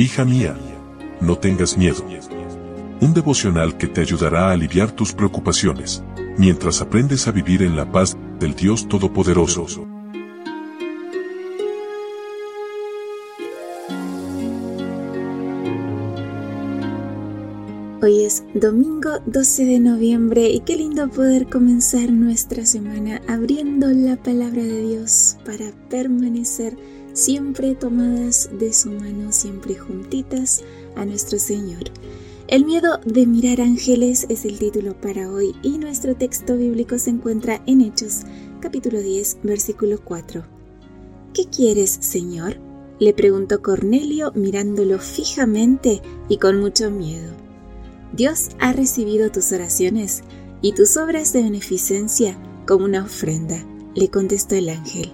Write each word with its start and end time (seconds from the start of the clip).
Hija 0.00 0.24
mía, 0.24 0.56
no 1.20 1.38
tengas 1.38 1.76
miedo. 1.76 2.04
Un 3.00 3.14
devocional 3.14 3.76
que 3.76 3.88
te 3.88 4.00
ayudará 4.00 4.46
a 4.46 4.52
aliviar 4.52 4.92
tus 4.92 5.12
preocupaciones, 5.12 6.04
mientras 6.36 6.80
aprendes 6.80 7.26
a 7.26 7.32
vivir 7.32 7.64
en 7.64 7.74
la 7.74 7.90
paz 7.90 8.16
del 8.38 8.54
Dios 8.54 8.86
Todopoderoso. 8.86 9.88
Hoy 18.00 18.22
es 18.24 18.44
domingo 18.54 19.18
12 19.26 19.64
de 19.64 19.80
noviembre 19.80 20.48
y 20.48 20.60
qué 20.60 20.76
lindo 20.76 21.08
poder 21.08 21.48
comenzar 21.48 22.12
nuestra 22.12 22.64
semana 22.64 23.20
abriendo 23.26 23.88
la 23.88 24.14
palabra 24.14 24.62
de 24.62 24.80
Dios 24.80 25.38
para 25.44 25.72
permanecer 25.90 26.76
siempre 27.18 27.74
tomadas 27.74 28.48
de 28.60 28.72
su 28.72 28.92
mano, 28.92 29.32
siempre 29.32 29.74
juntitas 29.74 30.62
a 30.94 31.04
nuestro 31.04 31.40
Señor. 31.40 31.82
El 32.46 32.64
miedo 32.64 33.00
de 33.04 33.26
mirar 33.26 33.60
ángeles 33.60 34.24
es 34.28 34.44
el 34.44 34.56
título 34.56 34.94
para 34.94 35.28
hoy 35.28 35.52
y 35.64 35.78
nuestro 35.78 36.14
texto 36.14 36.56
bíblico 36.56 36.96
se 36.96 37.10
encuentra 37.10 37.60
en 37.66 37.80
Hechos, 37.80 38.20
capítulo 38.60 39.00
10, 39.00 39.38
versículo 39.42 39.98
4. 40.02 40.44
¿Qué 41.34 41.46
quieres, 41.46 41.98
Señor? 42.00 42.56
le 43.00 43.12
preguntó 43.12 43.62
Cornelio 43.62 44.32
mirándolo 44.36 45.00
fijamente 45.00 46.00
y 46.28 46.38
con 46.38 46.60
mucho 46.60 46.88
miedo. 46.90 47.32
Dios 48.12 48.50
ha 48.60 48.72
recibido 48.72 49.30
tus 49.32 49.50
oraciones 49.50 50.22
y 50.62 50.72
tus 50.72 50.96
obras 50.96 51.32
de 51.32 51.42
beneficencia 51.42 52.38
como 52.64 52.84
una 52.84 53.02
ofrenda, 53.02 53.64
le 53.94 54.08
contestó 54.08 54.54
el 54.54 54.68
ángel. 54.68 55.12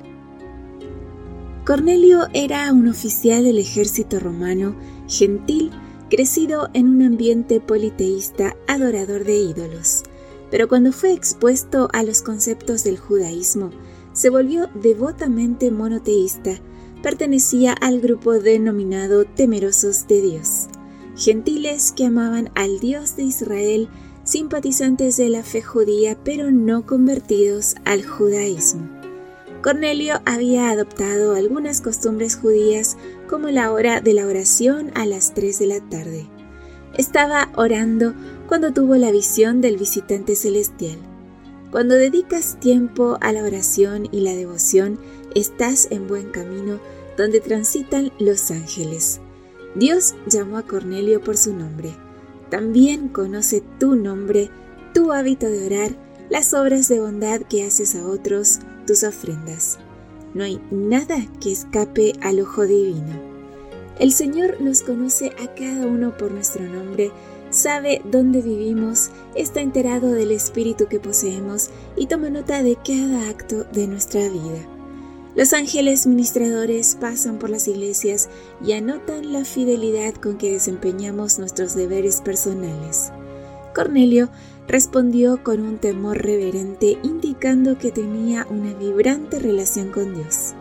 Cornelio 1.64 2.28
era 2.34 2.70
un 2.74 2.88
oficial 2.88 3.44
del 3.44 3.58
ejército 3.58 4.20
romano, 4.20 4.76
gentil, 5.08 5.70
crecido 6.10 6.68
en 6.74 6.88
un 6.88 7.00
ambiente 7.00 7.58
politeísta, 7.58 8.54
adorador 8.68 9.24
de 9.24 9.38
ídolos. 9.38 10.02
Pero 10.50 10.68
cuando 10.68 10.92
fue 10.92 11.14
expuesto 11.14 11.88
a 11.94 12.02
los 12.02 12.20
conceptos 12.20 12.84
del 12.84 12.98
judaísmo, 12.98 13.70
se 14.12 14.28
volvió 14.28 14.68
devotamente 14.74 15.70
monoteísta, 15.70 16.60
pertenecía 17.02 17.72
al 17.72 17.98
grupo 17.98 18.34
denominado 18.34 19.24
temerosos 19.24 20.06
de 20.06 20.20
Dios, 20.20 20.66
gentiles 21.16 21.92
que 21.92 22.04
amaban 22.04 22.50
al 22.54 22.78
Dios 22.78 23.16
de 23.16 23.22
Israel, 23.22 23.88
simpatizantes 24.22 25.16
de 25.16 25.30
la 25.30 25.42
fe 25.42 25.62
judía, 25.62 26.18
pero 26.24 26.50
no 26.50 26.84
convertidos 26.84 27.74
al 27.86 28.04
judaísmo. 28.04 29.03
Cornelio 29.64 30.20
había 30.26 30.68
adoptado 30.68 31.34
algunas 31.34 31.80
costumbres 31.80 32.36
judías 32.36 32.98
como 33.30 33.48
la 33.48 33.72
hora 33.72 34.02
de 34.02 34.12
la 34.12 34.26
oración 34.26 34.90
a 34.94 35.06
las 35.06 35.32
3 35.32 35.58
de 35.58 35.66
la 35.66 35.80
tarde. 35.80 36.26
Estaba 36.98 37.50
orando 37.56 38.12
cuando 38.46 38.74
tuvo 38.74 38.96
la 38.96 39.10
visión 39.10 39.62
del 39.62 39.78
visitante 39.78 40.36
celestial. 40.36 40.98
Cuando 41.70 41.94
dedicas 41.94 42.60
tiempo 42.60 43.16
a 43.22 43.32
la 43.32 43.42
oración 43.42 44.06
y 44.12 44.20
la 44.20 44.34
devoción, 44.34 44.98
estás 45.34 45.88
en 45.90 46.08
buen 46.08 46.30
camino 46.30 46.78
donde 47.16 47.40
transitan 47.40 48.12
los 48.18 48.50
ángeles. 48.50 49.22
Dios 49.74 50.14
llamó 50.26 50.58
a 50.58 50.66
Cornelio 50.66 51.22
por 51.22 51.38
su 51.38 51.56
nombre. 51.56 51.94
También 52.50 53.08
conoce 53.08 53.62
tu 53.80 53.96
nombre, 53.96 54.50
tu 54.92 55.10
hábito 55.10 55.46
de 55.46 55.64
orar, 55.64 55.96
las 56.28 56.52
obras 56.52 56.86
de 56.88 57.00
bondad 57.00 57.40
que 57.40 57.64
haces 57.64 57.94
a 57.94 58.06
otros, 58.06 58.60
tus 58.84 59.04
ofrendas. 59.04 59.78
No 60.34 60.44
hay 60.44 60.60
nada 60.70 61.16
que 61.40 61.52
escape 61.52 62.12
al 62.20 62.40
ojo 62.40 62.66
divino. 62.66 63.34
El 63.98 64.12
Señor 64.12 64.60
nos 64.60 64.82
conoce 64.82 65.32
a 65.42 65.54
cada 65.54 65.86
uno 65.86 66.16
por 66.16 66.32
nuestro 66.32 66.64
nombre, 66.64 67.12
sabe 67.50 68.02
dónde 68.04 68.42
vivimos, 68.42 69.10
está 69.36 69.60
enterado 69.60 70.10
del 70.10 70.32
espíritu 70.32 70.88
que 70.88 70.98
poseemos 70.98 71.70
y 71.96 72.06
toma 72.06 72.30
nota 72.30 72.62
de 72.64 72.76
cada 72.76 73.28
acto 73.28 73.62
de 73.72 73.86
nuestra 73.86 74.28
vida. 74.28 74.68
Los 75.36 75.52
ángeles 75.52 76.06
ministradores 76.06 76.96
pasan 77.00 77.38
por 77.38 77.50
las 77.50 77.66
iglesias 77.66 78.28
y 78.64 78.72
anotan 78.72 79.32
la 79.32 79.44
fidelidad 79.44 80.14
con 80.14 80.38
que 80.38 80.52
desempeñamos 80.52 81.38
nuestros 81.38 81.74
deberes 81.74 82.20
personales. 82.20 83.12
Cornelio 83.74 84.28
respondió 84.66 85.42
con 85.42 85.60
un 85.60 85.78
temor 85.78 86.22
reverente 86.22 86.98
indicando 87.02 87.78
que 87.78 87.92
tenía 87.92 88.46
una 88.50 88.74
vibrante 88.74 89.38
relación 89.38 89.90
con 89.90 90.14
Dios. 90.14 90.54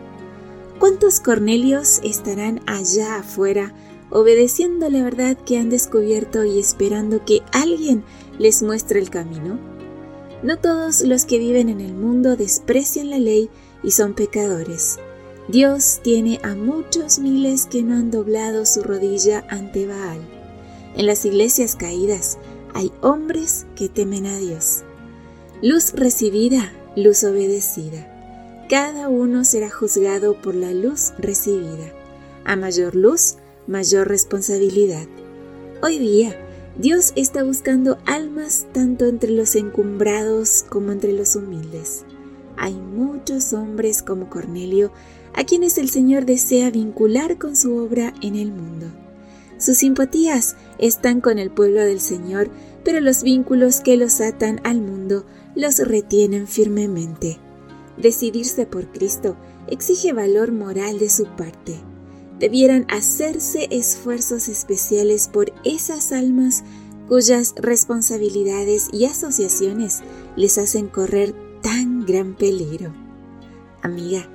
¿Cuántos 0.80 1.19
Cornelios 1.19 2.02
estarán 2.03 2.62
allá 2.66 3.18
afuera 3.18 3.74
obedeciendo 4.09 4.90
la 4.90 5.03
verdad 5.03 5.38
que 5.38 5.58
han 5.58 5.69
descubierto 5.69 6.44
y 6.44 6.59
esperando 6.59 7.24
que 7.25 7.42
alguien 7.52 8.03
les 8.38 8.62
muestre 8.62 9.00
el 9.00 9.09
camino? 9.09 9.58
No 10.44 10.58
todos 10.58 11.02
los 11.02 11.25
que 11.25 11.40
viven 11.40 11.69
en 11.69 11.80
el 11.80 11.94
mundo 11.94 12.36
desprecian 12.36 13.09
la 13.09 13.19
ley 13.19 13.50
y 13.81 13.92
son 13.92 14.13
pecadores. 14.13 15.00
Dios 15.47 16.00
tiene 16.03 16.40
a 16.44 16.56
muchos 16.56 17.19
miles 17.19 17.66
que 17.66 17.81
no 17.81 17.96
han 17.96 18.12
doblado 18.12 18.66
su 18.66 18.84
rodilla 18.84 19.46
ante 19.50 19.88
Baal. 19.88 20.19
En 20.96 21.06
las 21.06 21.25
iglesias 21.25 21.75
caídas, 21.75 22.38
hay 22.73 22.91
hombres 23.01 23.66
que 23.75 23.89
temen 23.89 24.25
a 24.25 24.38
Dios. 24.38 24.84
Luz 25.61 25.94
recibida, 25.94 26.72
luz 26.95 27.23
obedecida. 27.23 28.09
Cada 28.69 29.09
uno 29.09 29.44
será 29.44 29.69
juzgado 29.69 30.41
por 30.41 30.56
la 30.56 30.73
luz 30.73 31.13
recibida. 31.17 31.94
A 32.45 32.56
mayor 32.56 32.95
luz, 32.95 33.35
mayor 33.67 34.07
responsabilidad. 34.07 35.07
Hoy 35.81 36.00
día, 36.00 36.35
Dios 36.78 37.13
está 37.16 37.44
buscando 37.44 38.00
almas 38.06 38.66
tanto 38.73 39.06
entre 39.06 39.29
los 39.31 39.56
encumbrados 39.56 40.66
como 40.67 40.91
entre 40.91 41.13
los 41.13 41.35
humildes. 41.35 42.03
Hay 42.57 42.73
muchos 42.73 43.53
hombres 43.53 44.01
como 44.01 44.29
Cornelio 44.29 44.91
a 45.33 45.44
quienes 45.44 45.78
el 45.78 45.89
Señor 45.89 46.25
desea 46.25 46.72
vincular 46.72 47.38
con 47.38 47.56
su 47.56 47.75
obra 47.75 48.13
en 48.22 48.35
el 48.35 48.51
mundo. 48.51 48.88
Sus 49.63 49.78
simpatías 49.78 50.57
están 50.78 51.22
con 51.22 51.40
el 51.40 51.50
pueblo 51.50 51.79
del 51.79 52.01
Señor, 52.01 52.50
pero 52.84 53.00
los 53.00 53.24
vínculos 53.24 53.79
que 53.79 53.96
los 53.96 54.19
atan 54.19 54.59
al 54.66 54.81
mundo 54.81 55.25
los 55.56 55.78
retienen 55.78 56.47
firmemente. 56.47 57.40
Decidirse 57.96 58.66
por 58.66 58.91
Cristo 58.91 59.38
exige 59.68 60.12
valor 60.12 60.51
moral 60.51 61.00
de 61.00 61.09
su 61.09 61.28
parte. 61.38 61.79
Debieran 62.40 62.85
hacerse 62.90 63.69
esfuerzos 63.72 64.50
especiales 64.50 65.29
por 65.29 65.53
esas 65.63 66.12
almas 66.12 66.66
cuyas 67.07 67.56
responsabilidades 67.56 68.90
y 68.91 69.06
asociaciones 69.06 70.01
les 70.35 70.57
hacen 70.57 70.90
correr 70.90 71.34
tan 71.62 72.06
gran 72.06 72.35
peligro. 72.35 72.94
Amiga, 73.81 74.28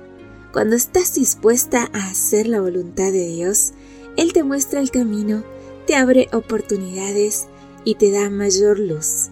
cuando 0.51 0.75
estás 0.75 1.13
dispuesta 1.13 1.87
a 1.93 2.09
hacer 2.09 2.47
la 2.47 2.61
voluntad 2.61 3.11
de 3.11 3.27
Dios, 3.27 3.73
él 4.19 4.33
te 4.33 4.43
muestra 4.43 4.81
el 4.81 4.91
camino, 4.91 5.43
te 5.87 5.95
abre 5.95 6.27
oportunidades 6.33 7.47
y 7.85 7.95
te 7.95 8.11
da 8.11 8.29
mayor 8.29 8.77
luz. 8.77 9.29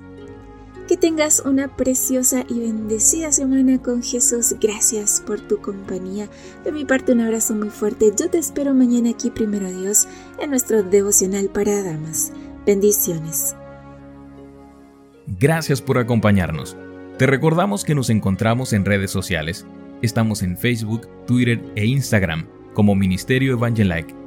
Que 0.88 0.96
tengas 0.96 1.42
una 1.42 1.75
preciosa 1.75 2.46
y 2.48 2.62
bendecida 2.62 3.34
semana 3.34 3.81
con 3.81 4.02
Jesús. 4.02 4.56
Gracias 4.62 5.22
por 5.28 5.42
tu 5.42 5.58
compañía. 5.58 6.30
De 6.64 6.72
mi 6.72 6.86
parte 6.86 7.12
un 7.12 7.20
abrazo 7.20 7.53
muy 7.53 7.70
fuerte. 7.70 8.14
Yo 8.18 8.30
te 8.30 8.38
espero 8.38 8.74
mañana 8.74 9.09
aquí, 9.09 9.30
primero 9.30 9.70
Dios, 9.70 10.08
en 10.40 10.52
nuestro 10.52 10.84
devocional 10.84 11.50
para 11.50 11.84
damas. 11.84 12.31
Bendiciones. 12.66 13.58
Gracias 15.38 15.81
por 15.81 15.97
acompañarnos. 15.97 16.78
Te 17.18 17.28
recordamos 17.28 17.84
que 17.84 17.94
nos 17.94 18.09
encontramos 18.09 18.72
en 18.72 18.86
redes 18.86 19.12
sociales. 19.12 19.66
Estamos 20.02 20.44
en 20.44 20.58
Facebook, 20.58 21.09
Twitter 21.26 21.62
e 21.76 21.86
Instagram 21.86 22.47
como 22.74 22.96
Ministerio 22.96 23.52
Evangelike 23.52 24.27